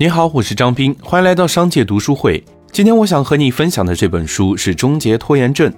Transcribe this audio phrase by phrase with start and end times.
[0.00, 2.40] 你好，我是张斌，欢迎来到商界读书会。
[2.70, 5.68] 今天我想和你分享的这本书是《终结拖延症》。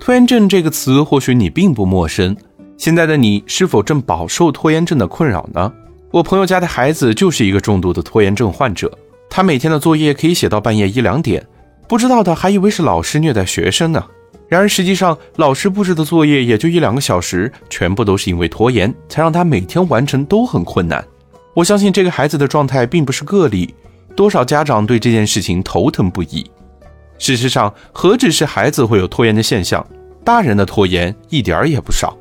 [0.00, 2.36] 拖延症这个词或许你并不陌生。
[2.76, 5.72] 现在的你是否正饱受拖延症的困扰呢？
[6.10, 8.90] 我朋友家的孩子就是一个重度的拖延症患者，
[9.30, 11.46] 他每天的作业可以写到半夜一两点，
[11.86, 14.04] 不知道的还以为是老师虐待学生呢。
[14.48, 21.04] 然而实际上，老师布置的作业也就一两个小时，全部都是因为拖延，才让他每天完成都很困难。
[21.54, 23.74] 我相信这个孩子的状态并不是个例，
[24.16, 26.50] 多少家长对这件事情头疼不已。
[27.18, 29.86] 事实上，何止是孩子会有拖延的现象，
[30.24, 32.16] 大人的拖延一点儿也不少。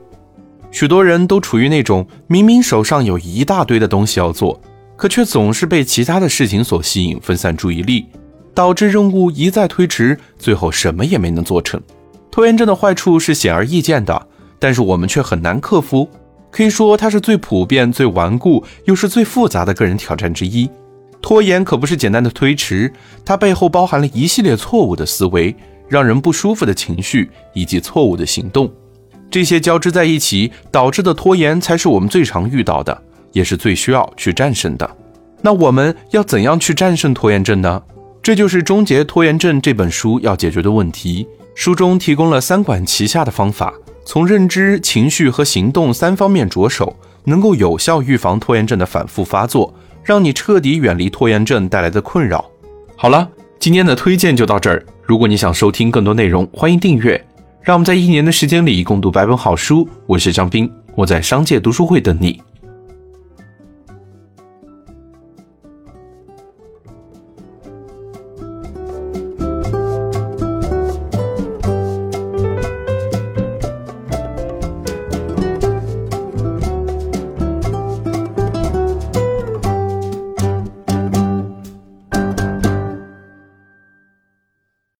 [0.69, 4.59] 许多人都处于那种明明手上有一大堆的东西要做，
[4.95, 8.05] 可却总是被其他的事情所吸引，分散注意力，
[8.53, 11.81] 导致任务一再推迟，最后什么也没能做成。
[12.29, 14.27] 拖延症的坏处是显而易见的，
[14.59, 16.09] 但是我们却很难克服。
[16.51, 20.69] 可以说，它是最普遍、最顽固，又是最复杂的个人挑战之一。
[21.21, 22.91] 拖延可不是简单的推迟，
[23.23, 25.55] 它背后包含了一系列错误的思维、
[25.87, 28.71] 让人不舒服的情绪以及错误的行动。
[29.29, 34.89] 这些交织在一起导致的拖延，才是我们最常遇到的，也是最需要去战胜的。
[35.41, 37.81] 那我们要怎样去战胜拖延症呢？
[38.21, 41.27] 这就是《终结拖延症》这本书要解决的问题。
[41.55, 43.73] 书中提供了三管齐下的方法。
[44.03, 52.43] 从认知、情绪和行动三方面着手，能够有效预防拖延症的反复发作，让你彻底远离拖延症带来的困扰。
[52.95, 54.83] 好了，今天的推荐就到这儿。
[55.03, 57.23] 如果你想收听更多内容，欢迎订阅。
[57.61, 59.87] 让我们在一年的时间里共读百本好书。
[60.07, 62.41] 我是张斌，我在商界读书会等你。